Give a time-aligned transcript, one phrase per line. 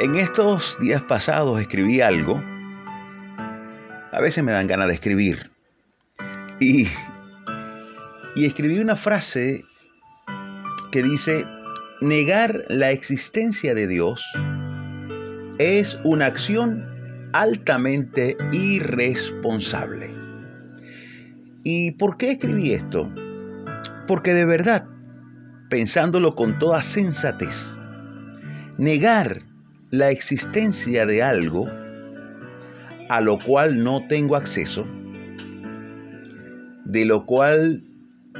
[0.00, 2.40] En estos días pasados escribí algo.
[4.12, 5.50] A veces me dan ganas de escribir.
[6.60, 6.86] Y,
[8.36, 9.64] y escribí una frase
[10.92, 11.44] que dice,
[12.00, 14.24] negar la existencia de Dios
[15.58, 16.86] es una acción
[17.32, 20.10] altamente irresponsable.
[21.64, 23.12] ¿Y por qué escribí esto?
[24.06, 24.86] Porque de verdad,
[25.70, 27.76] pensándolo con toda sensatez,
[28.76, 29.47] negar
[29.90, 31.66] la existencia de algo
[33.08, 34.86] a lo cual no tengo acceso,
[36.84, 37.82] de lo cual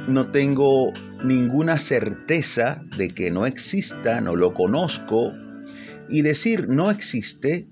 [0.07, 0.93] no tengo
[1.23, 5.33] ninguna certeza de que no exista, no lo conozco,
[6.07, 7.67] y decir no existe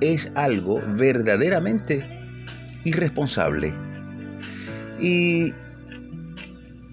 [0.00, 2.04] es algo verdaderamente
[2.84, 3.74] irresponsable.
[4.98, 5.52] Y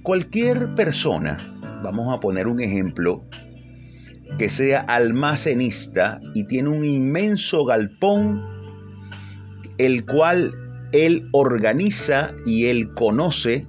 [0.03, 1.37] cualquier persona,
[1.83, 3.25] vamos a poner un ejemplo,
[4.37, 8.43] que sea almacenista y tiene un inmenso galpón,
[9.77, 10.53] el cual
[10.91, 13.67] él organiza y él conoce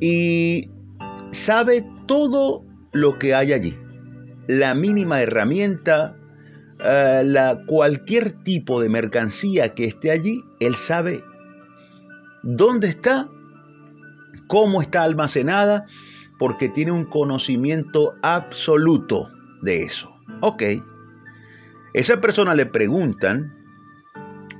[0.00, 0.70] y
[1.30, 3.78] sabe todo lo que hay allí.
[4.48, 6.16] La mínima herramienta,
[6.84, 11.22] eh, la, cualquier tipo de mercancía que esté allí, él sabe
[12.42, 13.28] dónde está,
[14.48, 15.86] cómo está almacenada,
[16.38, 19.30] porque tiene un conocimiento absoluto
[19.62, 20.14] de eso.
[20.40, 20.62] Ok.
[21.94, 23.52] Esa persona le preguntan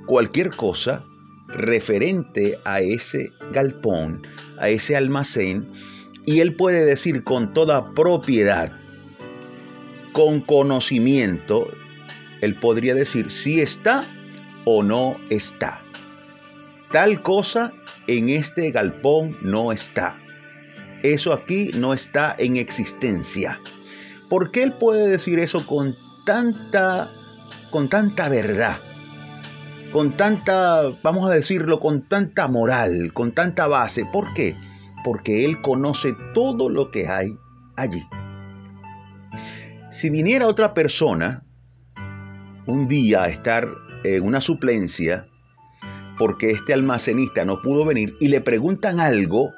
[0.05, 1.05] cualquier cosa
[1.47, 4.25] referente a ese galpón,
[4.59, 5.71] a ese almacén,
[6.25, 8.71] y él puede decir con toda propiedad,
[10.13, 11.67] con conocimiento,
[12.41, 14.07] él podría decir si está
[14.65, 15.81] o no está.
[16.91, 17.73] Tal cosa
[18.07, 20.15] en este galpón no está.
[21.01, 23.59] Eso aquí no está en existencia.
[24.29, 27.11] ¿Por qué él puede decir eso con tanta,
[27.71, 28.79] con tanta verdad?
[29.91, 34.05] Con tanta, vamos a decirlo, con tanta moral, con tanta base.
[34.11, 34.55] ¿Por qué?
[35.03, 37.37] Porque él conoce todo lo que hay
[37.75, 38.03] allí.
[39.91, 41.43] Si viniera otra persona
[42.65, 43.67] un día a estar
[44.03, 45.27] en una suplencia,
[46.17, 49.51] porque este almacenista no pudo venir, y le preguntan algo,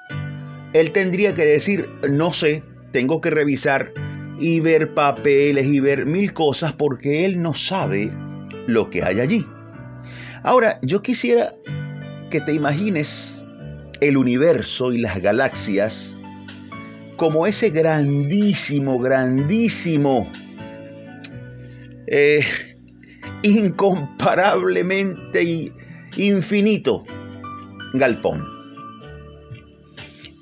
[0.74, 3.94] él tendría que decir, no sé, tengo que revisar
[4.40, 8.10] y ver papeles y ver mil cosas porque él no sabe
[8.68, 9.46] lo que hay allí.
[10.44, 11.54] Ahora, yo quisiera
[12.30, 13.42] que te imagines
[14.02, 16.16] el universo y las galaxias
[17.18, 20.30] como ese grandísimo, grandísimo,
[22.08, 22.44] eh,
[23.42, 25.72] incomparablemente
[26.18, 27.06] infinito
[27.94, 28.46] galpón.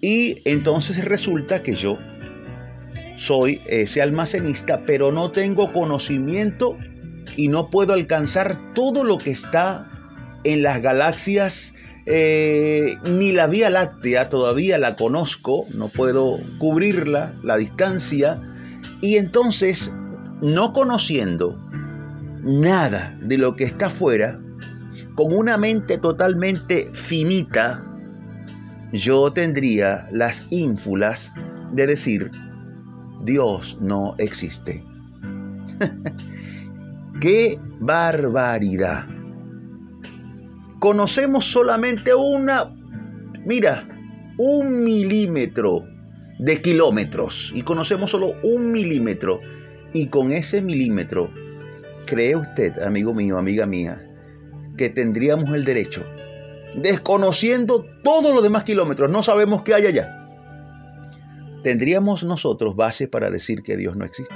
[0.01, 1.97] Y entonces resulta que yo
[3.23, 6.77] soy ese almacenista, pero no tengo conocimiento
[7.37, 9.89] y no puedo alcanzar todo lo que está
[10.43, 11.73] en las galaxias,
[12.05, 18.41] eh, ni la Vía Láctea todavía la conozco, no puedo cubrirla, la distancia,
[18.99, 19.89] y entonces,
[20.41, 21.57] no conociendo
[22.43, 24.37] nada de lo que está afuera,
[25.15, 27.85] con una mente totalmente finita,
[28.91, 31.31] yo tendría las ínfulas
[31.71, 32.29] de decir,
[33.23, 34.83] Dios no existe.
[37.21, 39.05] ¡Qué barbaridad!
[40.79, 42.73] Conocemos solamente una,
[43.45, 43.87] mira,
[44.37, 45.85] un milímetro
[46.39, 49.39] de kilómetros y conocemos solo un milímetro.
[49.93, 51.29] Y con ese milímetro,
[52.07, 54.03] ¿cree usted, amigo mío, amiga mía,
[54.75, 56.03] que tendríamos el derecho
[56.75, 60.22] desconociendo todos los demás kilómetros, no sabemos qué hay allá.
[61.63, 64.35] ¿Tendríamos nosotros base para decir que Dios no existe?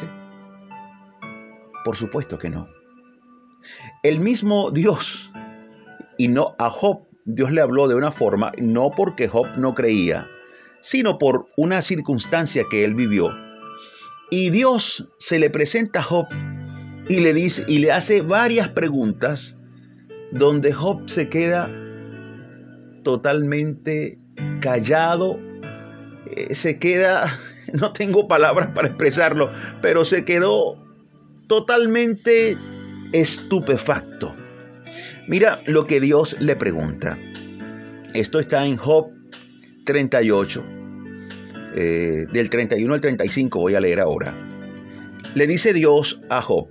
[1.83, 2.67] Por supuesto que no.
[4.01, 5.31] El mismo Dios,
[6.17, 10.27] y no a Job, Dios le habló de una forma, no porque Job no creía,
[10.81, 13.29] sino por una circunstancia que él vivió.
[14.31, 16.27] Y Dios se le presenta a Job
[17.09, 19.57] y le dice y le hace varias preguntas
[20.31, 21.69] donde Job se queda
[23.03, 24.17] totalmente
[24.61, 25.39] callado,
[26.35, 27.39] eh, se queda,
[27.73, 29.51] no tengo palabras para expresarlo,
[29.81, 30.77] pero se quedó
[31.47, 32.57] totalmente
[33.13, 34.35] estupefacto.
[35.27, 37.17] Mira lo que Dios le pregunta.
[38.13, 39.11] Esto está en Job
[39.85, 40.63] 38,
[41.75, 44.35] eh, del 31 al 35 voy a leer ahora.
[45.35, 46.67] Le dice Dios a Job,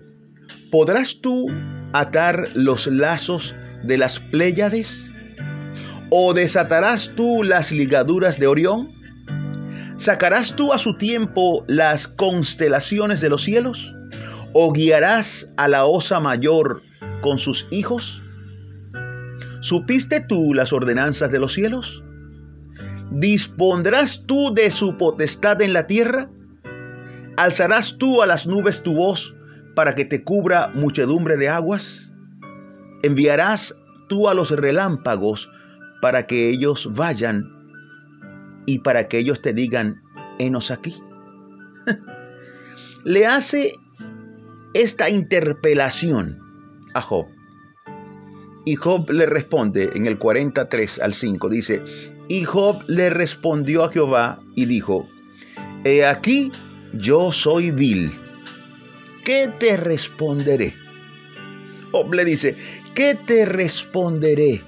[0.72, 1.46] ¿podrás tú
[1.92, 3.54] atar los lazos
[3.84, 5.04] de las Pléyades?
[6.10, 8.95] ¿O desatarás tú las ligaduras de Orión?
[9.98, 13.94] ¿Sacarás tú a su tiempo las constelaciones de los cielos?
[14.52, 16.82] ¿O guiarás a la osa mayor
[17.22, 18.22] con sus hijos?
[19.60, 22.04] ¿Supiste tú las ordenanzas de los cielos?
[23.10, 26.28] ¿Dispondrás tú de su potestad en la tierra?
[27.38, 29.34] ¿Alzarás tú a las nubes tu voz
[29.74, 32.12] para que te cubra muchedumbre de aguas?
[33.02, 33.74] ¿Enviarás
[34.10, 35.50] tú a los relámpagos
[36.02, 37.55] para que ellos vayan
[38.66, 40.02] y para que ellos te digan,
[40.38, 40.94] enos aquí?
[43.04, 43.72] Le hace
[44.74, 46.38] esta interpelación
[46.94, 47.26] a Job.
[48.64, 51.82] Y Job le responde en el 43 al 5, dice,
[52.26, 55.08] y Job le respondió a Jehová y dijo,
[55.84, 56.50] He aquí
[56.94, 58.12] yo soy vil.
[59.24, 60.74] ¿Qué te responderé?
[61.92, 62.56] Job le dice,
[62.94, 64.62] ¿qué te responderé?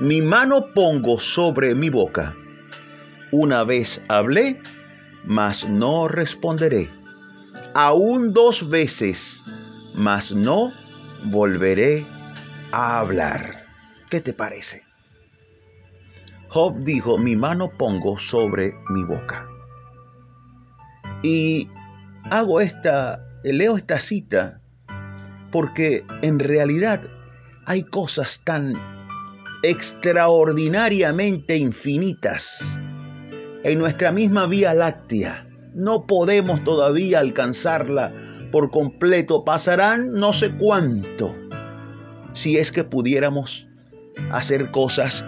[0.00, 2.34] Mi mano pongo sobre mi boca.
[3.30, 4.60] Una vez hablé,
[5.24, 6.88] mas no responderé.
[7.74, 9.44] Aún dos veces,
[9.94, 10.72] mas no
[11.26, 12.06] volveré
[12.72, 13.66] a hablar.
[14.08, 14.82] ¿Qué te parece?
[16.48, 19.46] Job dijo, mi mano pongo sobre mi boca.
[21.22, 21.68] Y
[22.30, 24.62] hago esta, leo esta cita
[25.52, 27.02] porque en realidad
[27.66, 28.74] hay cosas tan
[29.62, 32.64] extraordinariamente infinitas
[33.64, 35.46] en nuestra misma Vía Láctea.
[35.74, 38.12] No podemos todavía alcanzarla
[38.50, 39.44] por completo.
[39.44, 41.34] Pasarán no sé cuánto
[42.34, 43.66] si es que pudiéramos
[44.32, 45.24] hacer cosas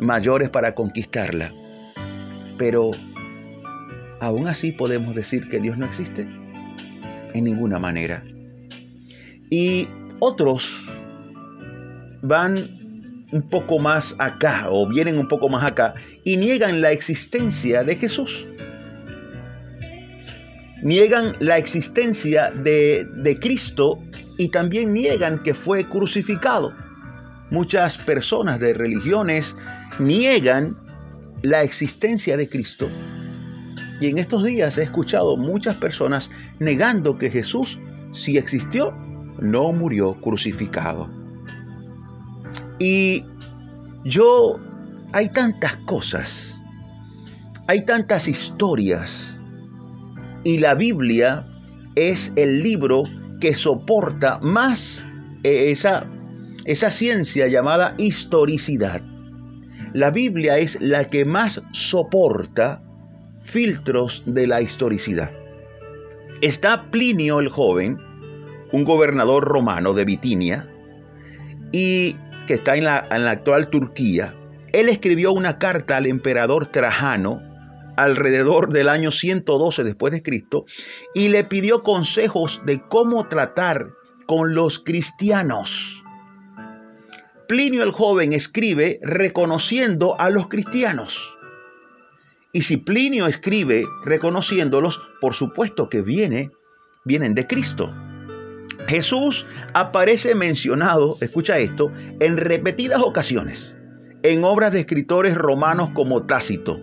[0.00, 1.52] mayores para conquistarla.
[2.58, 2.92] Pero
[4.20, 6.22] aún así podemos decir que Dios no existe
[7.34, 8.22] en ninguna manera.
[9.50, 9.88] Y
[10.20, 10.86] otros
[12.22, 12.81] van
[13.32, 17.96] un poco más acá o vienen un poco más acá y niegan la existencia de
[17.96, 18.46] Jesús.
[20.82, 23.98] Niegan la existencia de, de Cristo
[24.36, 26.72] y también niegan que fue crucificado.
[27.50, 29.56] Muchas personas de religiones
[29.98, 30.76] niegan
[31.42, 32.88] la existencia de Cristo.
[34.00, 37.78] Y en estos días he escuchado muchas personas negando que Jesús,
[38.12, 38.92] si existió,
[39.40, 41.21] no murió crucificado.
[42.82, 43.24] Y
[44.02, 44.58] yo,
[45.12, 46.60] hay tantas cosas,
[47.68, 49.38] hay tantas historias,
[50.42, 51.46] y la Biblia
[51.94, 53.04] es el libro
[53.40, 55.06] que soporta más
[55.44, 56.06] eh, esa,
[56.64, 59.00] esa ciencia llamada historicidad.
[59.92, 62.82] La Biblia es la que más soporta
[63.44, 65.30] filtros de la historicidad.
[66.40, 67.96] Está Plinio el joven,
[68.72, 70.68] un gobernador romano de Bitinia,
[71.70, 74.34] y que está en la, en la actual Turquía.
[74.72, 77.42] Él escribió una carta al emperador Trajano
[77.96, 80.64] alrededor del año 112 después de Cristo
[81.14, 83.90] y le pidió consejos de cómo tratar
[84.26, 86.02] con los cristianos.
[87.48, 91.18] Plinio el joven escribe reconociendo a los cristianos.
[92.52, 96.50] Y si Plinio escribe reconociéndolos, por supuesto que viene,
[97.04, 97.92] vienen de Cristo.
[98.88, 103.74] Jesús aparece mencionado, escucha esto, en repetidas ocasiones,
[104.22, 106.80] en obras de escritores romanos como Tácito.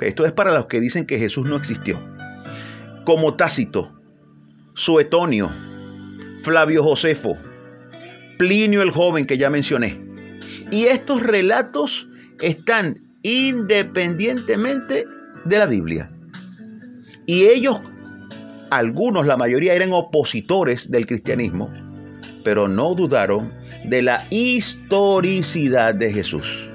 [0.00, 1.98] Esto es para los que dicen que Jesús no existió.
[3.04, 3.92] Como Tácito,
[4.74, 5.50] Suetonio,
[6.42, 7.38] Flavio Josefo,
[8.38, 9.98] Plinio el joven que ya mencioné.
[10.70, 12.06] Y estos relatos
[12.40, 15.06] están independientemente
[15.44, 16.10] de la Biblia.
[17.24, 17.80] Y ellos,
[18.70, 21.70] algunos, la mayoría eran opositores del cristianismo,
[22.44, 23.52] pero no dudaron
[23.84, 26.70] de la historicidad de Jesús.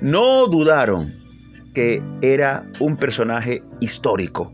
[0.00, 1.14] No dudaron
[1.74, 4.52] que era un personaje histórico.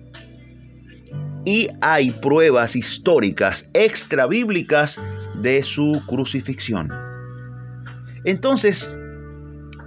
[1.45, 4.99] Y hay pruebas históricas extra bíblicas
[5.41, 6.91] de su crucifixión.
[8.25, 8.95] Entonces,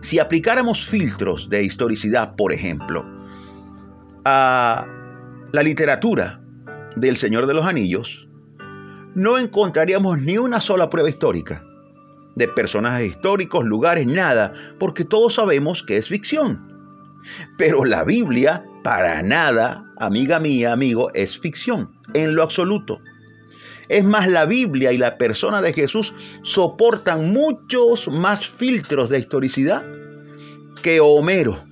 [0.02, 3.04] si aplicáramos filtros de historicidad, por ejemplo,
[4.26, 4.86] a
[5.52, 6.40] la literatura
[7.00, 8.28] del Señor de los Anillos,
[9.16, 11.64] no encontraríamos ni una sola prueba histórica
[12.36, 16.72] de personajes históricos, lugares, nada, porque todos sabemos que es ficción.
[17.58, 23.02] Pero la Biblia, para nada, amiga mía, amigo, es ficción, en lo absoluto.
[23.90, 26.14] Es más, la Biblia y la persona de Jesús
[26.44, 29.84] soportan muchos más filtros de historicidad
[30.84, 31.64] que Homero,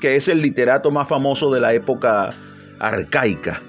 [0.00, 2.32] que es el literato más famoso de la época
[2.78, 3.60] arcaica,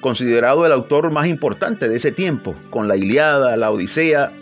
[0.00, 4.32] considerado el autor más importante de ese tiempo, con la Iliada, la Odisea.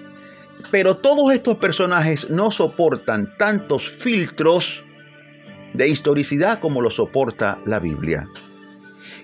[0.71, 4.85] Pero todos estos personajes no soportan tantos filtros
[5.75, 8.29] de historicidad como lo soporta la Biblia.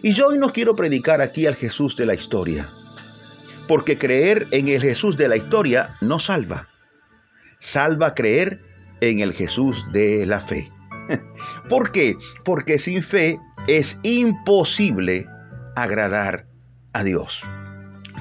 [0.02, 2.70] Y yo hoy no quiero predicar aquí al Jesús de la historia,
[3.66, 6.68] porque creer en el Jesús de la historia no salva.
[7.60, 8.60] Salva creer
[9.00, 10.70] en el Jesús de la fe.
[11.68, 12.14] ¿Por qué?
[12.44, 15.26] Porque sin fe es imposible
[15.76, 16.46] agradar
[16.92, 17.42] a Dios.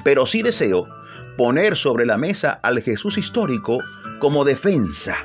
[0.04, 0.88] Pero sí deseo
[1.36, 3.78] poner sobre la mesa al Jesús histórico
[4.20, 5.16] como defensa,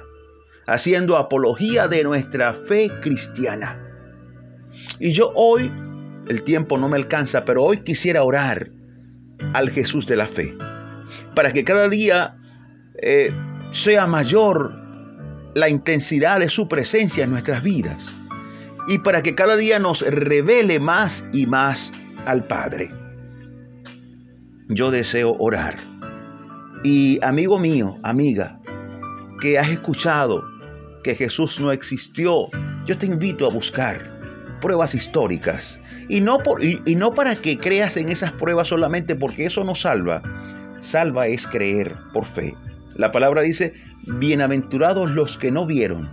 [0.67, 3.79] haciendo apología de nuestra fe cristiana.
[4.99, 5.71] Y yo hoy,
[6.27, 8.69] el tiempo no me alcanza, pero hoy quisiera orar
[9.53, 10.57] al Jesús de la fe,
[11.35, 12.35] para que cada día
[13.01, 13.33] eh,
[13.71, 14.73] sea mayor
[15.55, 18.03] la intensidad de su presencia en nuestras vidas
[18.87, 21.91] y para que cada día nos revele más y más
[22.25, 22.91] al Padre.
[24.69, 25.77] Yo deseo orar.
[26.83, 28.59] Y amigo mío, amiga,
[29.41, 30.43] que has escuchado
[31.03, 32.49] que Jesús no existió,
[32.85, 34.19] yo te invito a buscar
[34.61, 35.79] pruebas históricas.
[36.07, 39.75] Y no, por, y, no para que creas en esas pruebas solamente porque eso no
[39.75, 40.21] salva.
[40.81, 42.55] Salva es creer por fe.
[42.95, 43.73] La palabra dice,
[44.19, 46.09] bienaventurados los que no vieron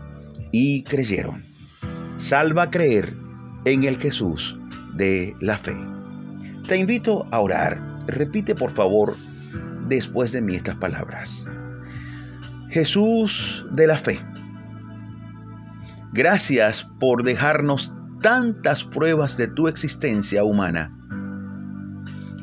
[0.52, 1.44] y creyeron.
[2.18, 3.14] Salva creer
[3.64, 4.56] en el Jesús
[4.94, 5.95] de la fe.
[6.68, 7.80] Te invito a orar.
[8.08, 9.14] Repite por favor
[9.86, 11.44] después de mí estas palabras.
[12.70, 14.18] Jesús de la fe.
[16.12, 20.92] Gracias por dejarnos tantas pruebas de tu existencia humana,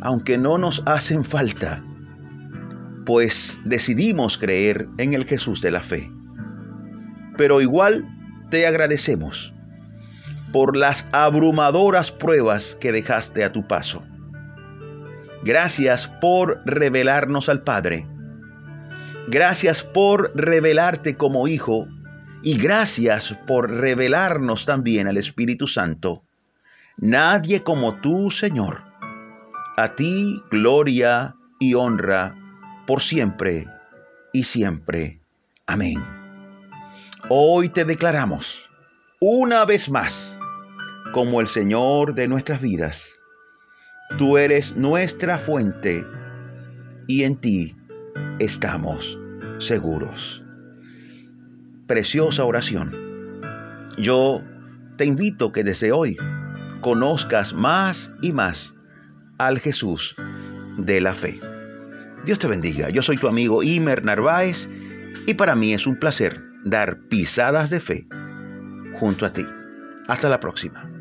[0.01, 1.83] aunque no nos hacen falta,
[3.05, 6.09] pues decidimos creer en el Jesús de la fe.
[7.35, 8.05] Pero igual
[8.51, 9.53] te agradecemos
[10.53, 14.03] por las abrumadoras pruebas que dejaste a tu paso.
[15.43, 18.07] Gracias por revelarnos al Padre.
[19.27, 21.87] Gracias por revelarte como Hijo
[22.41, 26.23] y gracias por revelarnos también al Espíritu Santo.
[26.97, 28.81] Nadie como tú, Señor.
[29.75, 32.35] A ti gloria y honra
[32.85, 33.67] por siempre
[34.31, 35.19] y siempre.
[35.65, 36.01] Amén.
[37.29, 38.61] Hoy te declaramos
[39.19, 40.37] una vez más
[41.13, 43.19] como el Señor de nuestras vidas.
[44.17, 46.05] Tú eres nuestra fuente
[47.07, 47.75] y en ti
[48.39, 49.17] estamos
[49.57, 50.43] seguros
[51.87, 52.91] preciosa oración.
[53.97, 54.41] Yo
[54.97, 56.17] te invito que desde hoy
[56.81, 58.73] conozcas más y más
[59.37, 60.15] al Jesús
[60.77, 61.39] de la fe.
[62.25, 62.89] Dios te bendiga.
[62.89, 64.69] Yo soy tu amigo Imer Narváez
[65.27, 68.07] y para mí es un placer dar pisadas de fe
[68.99, 69.45] junto a ti.
[70.07, 70.92] Hasta la próxima.